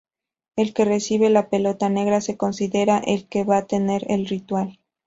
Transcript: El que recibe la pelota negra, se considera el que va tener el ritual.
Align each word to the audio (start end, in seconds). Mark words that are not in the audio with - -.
El 0.55 0.73
que 0.73 0.83
recibe 0.83 1.29
la 1.29 1.47
pelota 1.51 1.87
negra, 1.87 2.21
se 2.21 2.35
considera 2.35 2.97
el 3.05 3.27
que 3.27 3.43
va 3.43 3.67
tener 3.67 4.03
el 4.09 4.25
ritual. 4.25 4.79